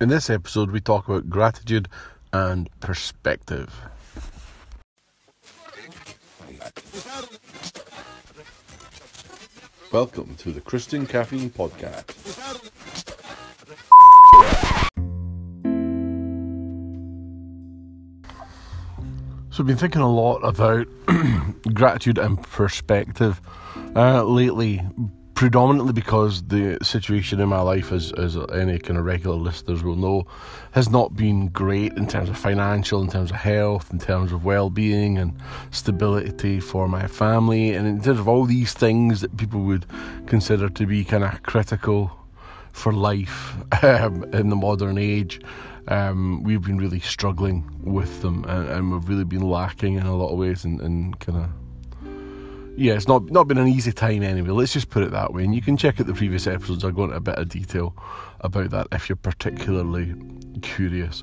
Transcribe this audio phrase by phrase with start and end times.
[0.00, 1.86] In this episode, we talk about gratitude
[2.32, 3.82] and perspective.
[9.92, 12.14] Welcome to the Christian Caffeine Podcast.
[19.50, 20.86] So, I've been thinking a lot about
[21.74, 23.42] gratitude and perspective
[23.94, 24.82] uh, lately,
[25.40, 29.96] predominantly because the situation in my life, as, as any kind of regular listeners will
[29.96, 30.22] know,
[30.72, 34.44] has not been great in terms of financial, in terms of health, in terms of
[34.44, 35.32] well being and
[35.70, 39.86] stability for my family, and in terms of all these things that people would
[40.26, 42.12] consider to be kind of critical
[42.72, 45.40] for life um, in the modern age.
[45.88, 50.14] Um, we've been really struggling with them, and, and, we've really been lacking in a
[50.14, 51.50] lot of ways, and, and kind of
[52.80, 54.48] yeah, it's not not been an easy time anyway.
[54.48, 55.44] Let's just put it that way.
[55.44, 56.82] And you can check out the previous episodes.
[56.82, 57.94] I go into a bit of detail
[58.40, 60.14] about that if you're particularly
[60.62, 61.22] curious.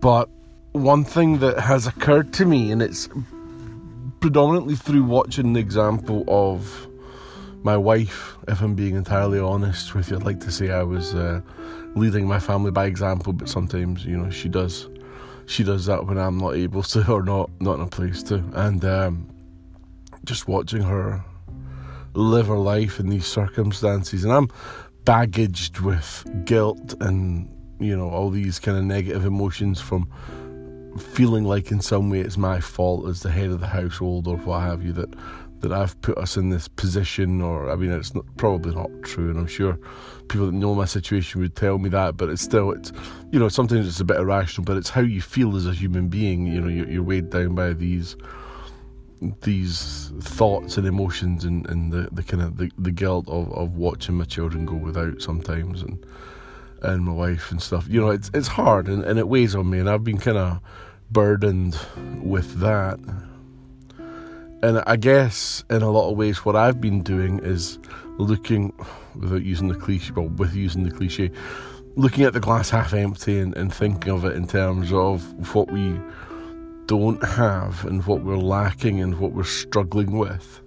[0.00, 0.28] But
[0.72, 3.08] one thing that has occurred to me, and it's
[4.18, 6.88] predominantly through watching the example of
[7.62, 11.14] my wife, if I'm being entirely honest with you, I'd like to say I was
[11.14, 11.40] uh,
[11.94, 14.88] leading my family by example, but sometimes you know she does,
[15.46, 18.42] she does that when I'm not able to or not not in a place to,
[18.54, 19.28] and um,
[20.28, 21.24] just watching her
[22.12, 24.48] live her life in these circumstances, and I'm
[25.04, 27.48] baggaged with guilt and
[27.80, 30.06] you know all these kind of negative emotions from
[30.98, 34.36] feeling like in some way it's my fault as the head of the household or
[34.38, 35.14] what have you that
[35.60, 39.30] that I've put us in this position, or I mean, it's not, probably not true,
[39.30, 39.76] and I'm sure
[40.28, 42.92] people that know my situation would tell me that, but it's still, it's,
[43.32, 46.06] you know, sometimes it's a bit irrational, but it's how you feel as a human
[46.06, 46.46] being.
[46.46, 48.16] You know, you're, you're weighed down by these
[49.42, 53.76] these thoughts and emotions and, and the, the kind of the, the guilt of, of
[53.76, 56.04] watching my children go without sometimes and
[56.80, 57.88] and my wife and stuff.
[57.88, 60.38] You know, it's it's hard and, and it weighs on me and I've been kind
[60.38, 60.60] of
[61.10, 61.76] burdened
[62.22, 63.00] with that
[64.60, 67.78] and I guess in a lot of ways, what I've been doing is
[68.18, 68.72] looking,
[69.14, 71.30] without using the cliche, well, with using the cliche,
[71.94, 75.70] looking at the glass half empty and, and thinking of it in terms of what
[75.70, 76.00] we
[76.88, 80.60] don't have and what we're lacking and what we're struggling with.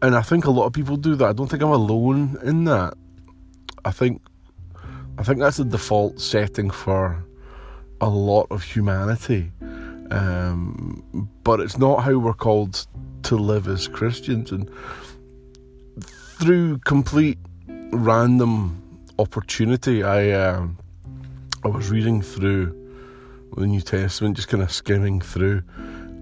[0.00, 1.28] And I think a lot of people do that.
[1.28, 2.94] I don't think I'm alone in that.
[3.84, 4.20] I think
[5.18, 7.22] I think that's the default setting for
[8.00, 9.52] a lot of humanity.
[10.10, 12.86] Um, but it's not how we're called
[13.24, 14.52] to live as Christians.
[14.52, 14.70] And
[16.00, 17.38] through complete
[17.92, 18.82] random
[19.18, 20.66] opportunity, I uh,
[21.64, 22.81] I was reading through
[23.60, 25.62] the New Testament, just kind of skimming through,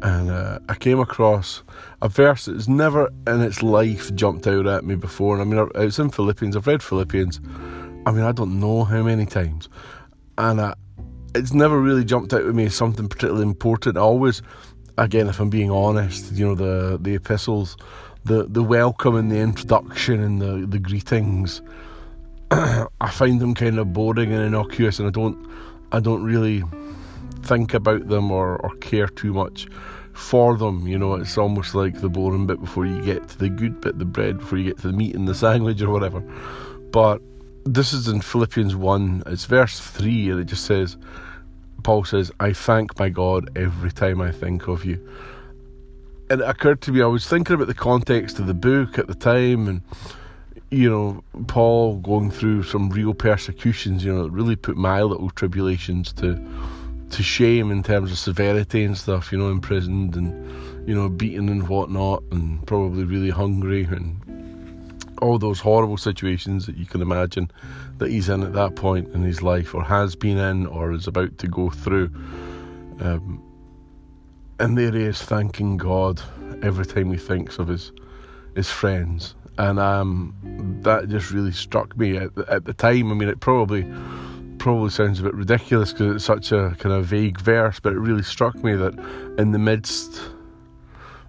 [0.02, 1.62] and uh, I came across
[2.02, 5.38] a verse that's never in its life jumped out at me before.
[5.38, 6.56] And I mean, it's in Philippians.
[6.56, 7.40] I've read Philippians.
[8.06, 9.68] I mean, I don't know how many times,
[10.38, 10.74] and uh,
[11.34, 13.96] it's never really jumped out at me as something particularly important.
[13.96, 14.42] I always
[15.00, 17.76] again, if I'm being honest, you know, the the epistles,
[18.24, 21.62] the the welcome and the introduction and the the greetings,
[22.50, 25.48] I find them kind of boring and innocuous, and I don't
[25.92, 26.62] I don't really
[27.42, 29.68] think about them or, or care too much
[30.12, 30.86] for them.
[30.86, 33.98] You know, it's almost like the boring bit before you get to the good bit,
[33.98, 36.20] the bread before you get to the meat and the sandwich or whatever.
[36.92, 37.22] But
[37.64, 40.96] this is in Philippians 1, it's verse 3, and it just says,
[41.82, 44.98] Paul says, I thank my God every time I think of you.
[46.28, 49.06] And it occurred to me, I was thinking about the context of the book at
[49.06, 49.82] the time, and,
[50.70, 55.30] you know, Paul going through some real persecutions, you know, that really put my little
[55.30, 56.36] tribulations to
[57.10, 61.48] to shame in terms of severity and stuff, you know, imprisoned and, you know, beaten
[61.48, 64.16] and whatnot, and probably really hungry and
[65.20, 67.50] all those horrible situations that you can imagine
[67.98, 71.06] that he's in at that point in his life, or has been in, or is
[71.06, 72.06] about to go through.
[73.00, 73.42] Um,
[74.58, 76.22] and there he is thanking God
[76.62, 77.92] every time he thinks of his
[78.56, 80.34] his friends, and um,
[80.82, 83.10] that just really struck me at, at the time.
[83.10, 83.82] I mean, it probably
[84.60, 87.98] probably sounds a bit ridiculous because it's such a kind of vague verse, but it
[87.98, 88.94] really struck me that
[89.38, 90.20] in the midst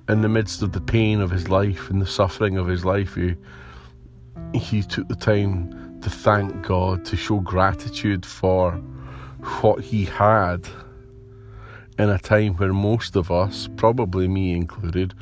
[0.10, 3.16] in the midst of the pain of his life and the suffering of his life,
[3.16, 3.36] he
[4.54, 8.74] he took the time to thank God, to show gratitude for
[9.62, 10.68] what he had
[11.98, 15.14] in a time where most of us, probably me included,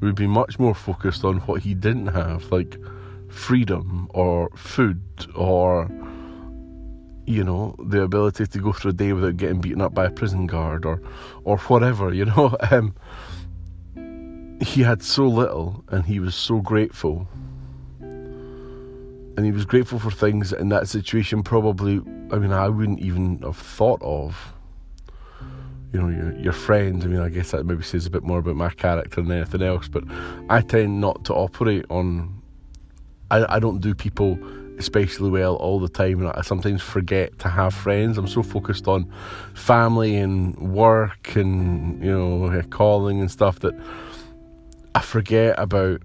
[0.00, 2.78] would be much more focused on what he didn't have, like
[3.28, 5.02] freedom or food
[5.34, 5.90] or
[7.26, 10.10] you know the ability to go through a day without getting beaten up by a
[10.10, 11.00] prison guard or
[11.44, 12.94] or whatever you know um,
[14.60, 17.28] he had so little and he was so grateful
[18.00, 22.00] and he was grateful for things in that situation probably
[22.32, 24.52] I mean, I wouldn't even have thought of.
[25.92, 27.04] You know, your, your friends.
[27.04, 29.62] I mean, I guess that maybe says a bit more about my character than anything
[29.62, 29.88] else.
[29.88, 30.04] But
[30.50, 32.42] I tend not to operate on.
[33.30, 34.38] I, I don't do people
[34.78, 38.18] especially well all the time, and I sometimes forget to have friends.
[38.18, 39.10] I'm so focused on
[39.54, 43.74] family and work and you know calling and stuff that
[44.94, 46.02] I forget about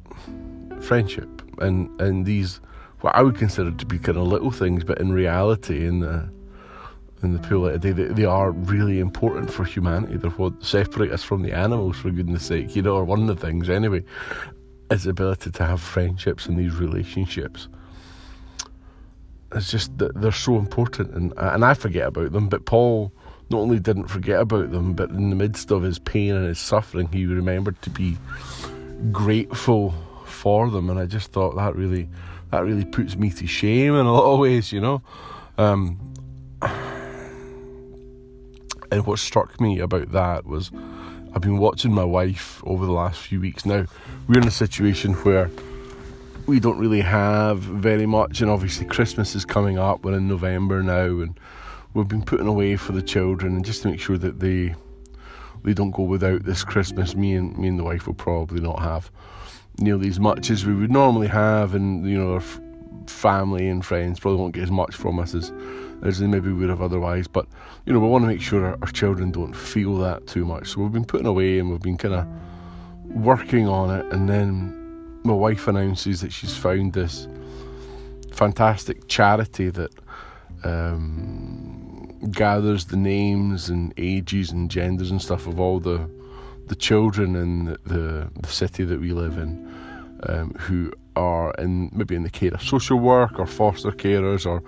[0.82, 1.30] friendship
[1.60, 2.60] and and these
[3.02, 6.30] what I would consider to be kind of little things, but in reality, in the
[7.24, 10.18] in the pool, they, they, they are really important for humanity.
[10.18, 13.28] They're what separate us from the animals, for goodness sake, you know, or one of
[13.28, 14.04] the things anyway,
[14.90, 17.68] is the ability to have friendships and these relationships.
[19.54, 22.48] It's just that they're so important, and and I forget about them.
[22.48, 23.12] But Paul
[23.50, 26.60] not only didn't forget about them, but in the midst of his pain and his
[26.60, 28.18] suffering, he remembered to be
[29.12, 29.94] grateful
[30.26, 30.90] for them.
[30.90, 32.08] And I just thought that really
[32.52, 35.02] that really puts me to shame in a lot of ways, you know.
[35.58, 36.00] Um,
[38.92, 40.72] and what struck me about that was
[41.34, 43.86] I've been watching my wife over the last few weeks now.
[44.28, 45.50] We're in a situation where
[46.48, 50.04] we don't really have very much, and obviously Christmas is coming up.
[50.04, 51.40] We're in November now, and
[51.94, 54.76] we've been putting away for the children, and just to make sure that they
[55.64, 57.16] they don't go without this Christmas.
[57.16, 59.12] Me and me and the wife will probably not have
[59.80, 62.60] nearly as much as we would normally have, and you know our f-
[63.08, 65.52] family and friends probably won't get as much from us as
[66.04, 67.28] as they maybe would have otherwise.
[67.28, 67.46] But
[67.86, 70.70] you know we want to make sure our, our children don't feel that too much.
[70.70, 72.28] So we've been putting away and we've been kind of
[73.16, 74.81] working on it, and then
[75.24, 77.28] my wife announces that she's found this
[78.32, 79.92] fantastic charity that.
[80.64, 81.72] Um,
[82.30, 86.08] gathers the names and ages and genders and stuff of all the
[86.68, 89.68] the children in the, the, the city that we live in
[90.30, 94.64] um, who are in maybe in the care of social work or foster carers or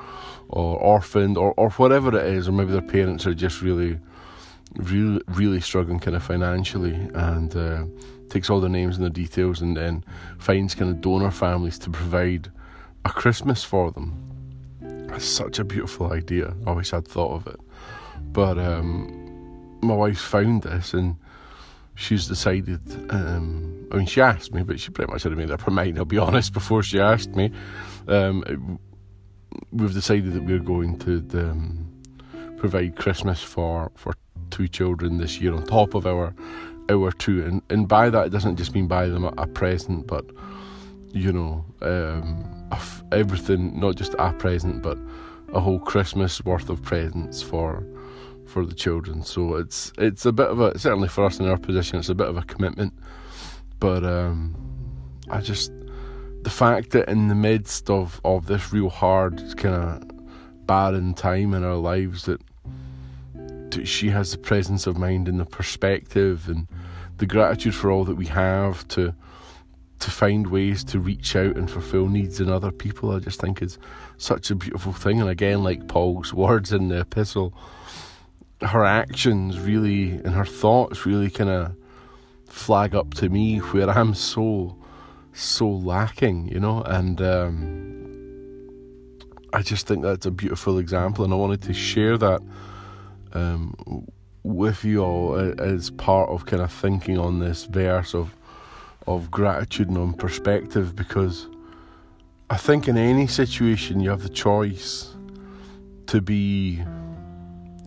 [0.49, 3.97] or orphaned or, or whatever it is, or maybe their parents are just really
[4.77, 7.83] really really struggling kind of financially and uh,
[8.29, 10.03] takes all their names and their details and then
[10.39, 12.51] finds kind of donor families to provide
[13.05, 14.13] a Christmas for them.
[15.07, 16.53] That's such a beautiful idea.
[16.65, 17.59] I wish I'd thought of it.
[18.31, 21.15] But um, my wife found this and
[21.95, 22.81] she's decided.
[23.11, 25.97] Um, I mean, she asked me, but she pretty much had made up her mind.
[25.97, 26.53] I'll be honest.
[26.53, 27.51] Before she asked me,
[28.07, 28.79] um,
[29.71, 31.91] we've decided that we're going to um,
[32.57, 34.13] provide Christmas for for
[34.53, 36.33] two children this year on top of our
[36.89, 40.05] our two, and and by that it doesn't just mean buy them a, a present,
[40.05, 40.25] but
[41.13, 42.69] you know, um,
[43.11, 44.97] everything, not just a present, but
[45.53, 47.83] a whole Christmas worth of presents for
[48.45, 49.23] for the children.
[49.23, 52.15] So it's it's a bit of a certainly for us in our position, it's a
[52.15, 52.93] bit of a commitment.
[53.79, 54.55] But um,
[55.29, 55.71] I just
[56.43, 61.53] the fact that in the midst of of this real hard kind of barren time
[61.53, 62.41] in our lives that
[63.83, 66.67] she has the presence of mind and the perspective and
[67.17, 69.13] the gratitude for all that we have to
[69.99, 73.11] to find ways to reach out and fulfill needs in other people.
[73.11, 73.77] I just think is
[74.17, 75.21] such a beautiful thing.
[75.21, 77.53] And again like Paul's words in the epistle
[78.61, 81.75] her actions really and her thoughts really kind of
[82.45, 84.77] flag up to me where I'm so
[85.35, 88.03] so lacking, you know, and um,
[89.51, 92.41] I just think that's a beautiful example, and I wanted to share that
[93.33, 94.07] um,
[94.43, 98.35] with you all as part of kind of thinking on this verse of
[99.05, 101.47] of gratitude and on perspective, because
[102.49, 105.15] I think in any situation you have the choice
[106.07, 106.81] to be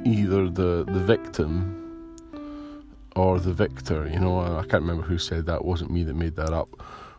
[0.05, 1.83] either the the victim
[3.15, 4.09] or the victor.
[4.13, 5.57] You know, I can't remember who said that.
[5.57, 6.69] It wasn't me that made that up.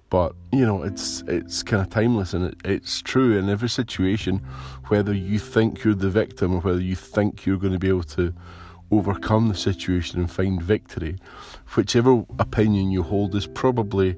[0.10, 4.38] But you know, it's it's kind of timeless, and it, it's true in every situation.
[4.88, 8.04] Whether you think you're the victim or whether you think you're going to be able
[8.04, 8.34] to
[8.90, 11.18] overcome the situation and find victory,
[11.76, 14.16] whichever opinion you hold is probably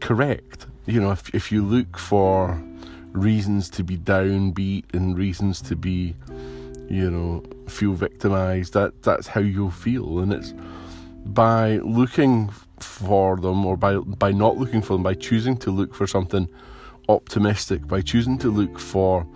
[0.00, 0.66] correct.
[0.86, 2.62] You know, if if you look for
[3.12, 6.14] reasons to be downbeat and reasons to be
[6.88, 8.74] you know, feel victimized.
[8.74, 10.54] That that's how you'll feel, and it's
[11.24, 15.94] by looking for them, or by by not looking for them, by choosing to look
[15.94, 16.48] for something
[17.08, 19.26] optimistic, by choosing to look for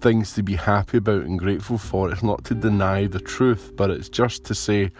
[0.00, 2.10] things to be happy about and grateful for.
[2.10, 4.90] It's not to deny the truth, but it's just to say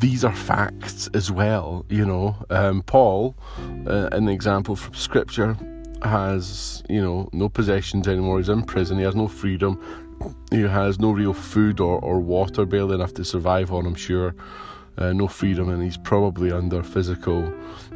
[0.00, 1.86] these are facts as well.
[1.88, 3.36] You know, um, Paul,
[3.86, 5.56] uh, an example from Scripture,
[6.02, 8.38] has you know no possessions anymore.
[8.38, 8.98] He's in prison.
[8.98, 9.80] He has no freedom
[10.50, 14.34] he has no real food or, or water, barely enough to survive on, I'm sure.
[14.98, 17.52] Uh, no freedom, and he's probably under physical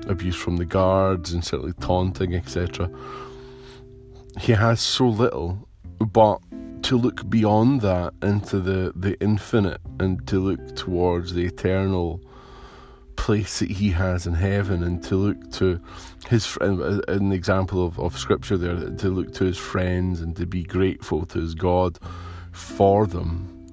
[0.06, 2.90] abuse from the guards and certainly taunting, etc.
[4.38, 5.66] He has so little,
[5.98, 6.40] but
[6.82, 12.20] to look beyond that into the, the infinite and to look towards the eternal
[13.16, 15.78] place that he has in heaven and to look to
[16.28, 20.62] his an example of, of scripture there to look to his friends and to be
[20.62, 21.98] grateful to his God
[22.50, 23.70] for them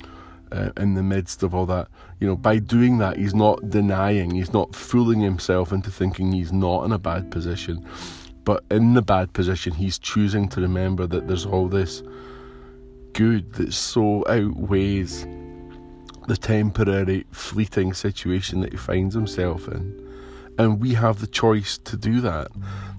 [0.52, 1.88] uh, in the midst of all that
[2.20, 6.52] you know by doing that he's not denying he's not fooling himself into thinking he's
[6.52, 7.86] not in a bad position
[8.44, 12.02] but in the bad position he's choosing to remember that there's all this
[13.14, 15.26] good that so outweighs
[16.28, 20.04] the temporary, fleeting situation that he finds himself in.
[20.60, 22.50] And we have the choice to do that.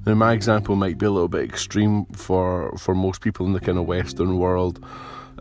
[0.06, 3.60] Now, my example might be a little bit extreme for, for most people in the
[3.60, 4.84] kind of Western world,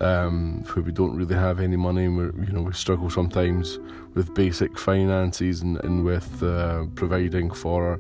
[0.01, 2.05] um, where we don't really have any money.
[2.05, 3.79] And we you know we struggle sometimes
[4.13, 7.99] with basic finances and, and with uh, providing for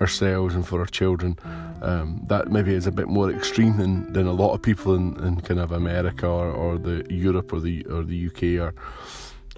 [0.00, 1.36] ourselves and for our children.
[1.82, 5.16] Um, that maybe is a bit more extreme than, than a lot of people in,
[5.24, 8.74] in kind of America or, or the Europe or the or the UK are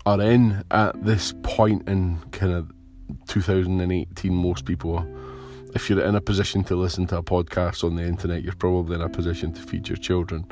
[0.07, 2.71] are in at this point in kind of
[3.29, 4.35] 2018.
[4.35, 5.07] Most people,
[5.75, 8.97] if you're in a position to listen to a podcast on the internet, you're probably
[8.97, 10.47] in a position to feed your children.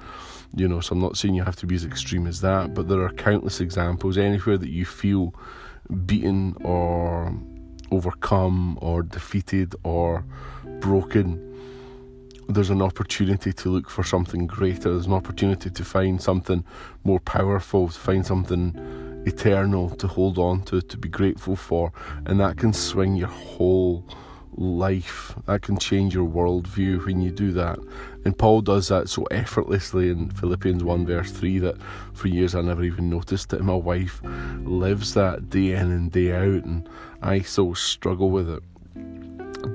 [0.54, 2.88] You know, so I'm not saying you have to be as extreme as that, but
[2.88, 5.34] there are countless examples anywhere that you feel
[6.06, 7.32] beaten or
[7.90, 10.24] overcome or defeated or
[10.80, 11.44] broken,
[12.48, 14.90] there's an opportunity to look for something greater.
[14.90, 16.64] There's an opportunity to find something
[17.04, 18.74] more powerful, to find something
[19.26, 21.92] eternal to hold on to, to be grateful for,
[22.26, 24.04] and that can swing your whole
[24.56, 25.34] life.
[25.46, 27.78] That can change your worldview when you do that.
[28.24, 31.76] And Paul does that so effortlessly in Philippians 1, verse 3, that
[32.12, 33.62] for years I never even noticed it.
[33.62, 34.20] My wife
[34.64, 36.88] lives that day in and day out, and
[37.22, 38.62] I so struggle with it.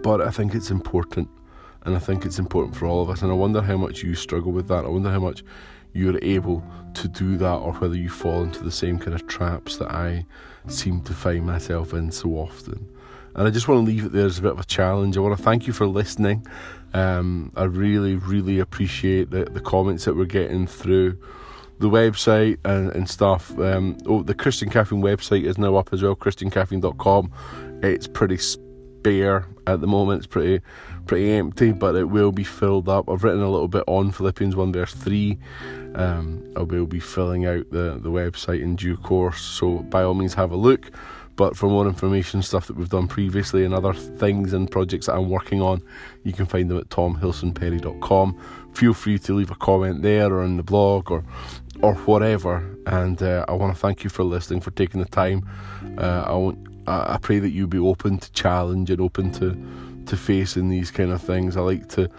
[0.01, 1.30] But I think it's important,
[1.84, 3.22] and I think it's important for all of us.
[3.22, 4.86] And I wonder how much you struggle with that.
[4.86, 5.44] I wonder how much
[5.94, 6.63] you're able
[6.96, 10.25] to do that, or whether you fall into the same kind of traps that I
[10.68, 12.88] seem to find myself in so often.
[13.36, 15.18] And I just want to leave it there as a bit of a challenge.
[15.18, 16.46] I want to thank you for listening.
[16.94, 21.18] Um, I really, really appreciate the, the comments that we're getting through
[21.80, 23.58] the website and, and stuff.
[23.60, 27.32] Um, oh, the Christian Caffeine website is now up as well, christiancaffeine.com.
[27.82, 30.62] It's pretty spare at the moment, it's pretty
[31.06, 33.10] pretty empty, but it will be filled up.
[33.10, 35.38] I've written a little bit on Philippians 1 verse 3.
[35.96, 40.13] Um, I will be filling out the, the website in due course, so by all
[40.13, 40.92] means have a look.
[41.36, 45.16] But for more information, stuff that we've done previously, and other things and projects that
[45.16, 45.82] I'm working on,
[46.24, 48.40] you can find them at tomhilsonperry.com.
[48.74, 51.24] Feel free to leave a comment there or in the blog or
[51.82, 52.63] or whatever.
[52.86, 55.48] And uh, I want to thank you for listening, for taking the time.
[55.98, 59.58] Uh, I want, I pray that you be open to challenge and open to
[60.06, 61.56] to facing these kind of things.
[61.56, 62.10] I like to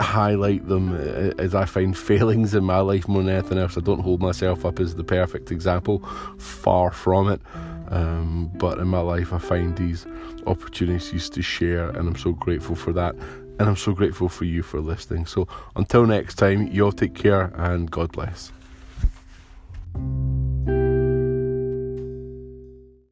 [0.00, 3.76] highlight them uh, as I find failings in my life more than anything else.
[3.76, 6.00] I don't hold myself up as the perfect example,
[6.38, 7.40] far from it.
[7.88, 10.06] Um, but in my life, I find these
[10.46, 13.14] opportunities to share, and I'm so grateful for that.
[13.58, 15.26] And I'm so grateful for you for listening.
[15.26, 18.50] So until next time, you all take care and God bless.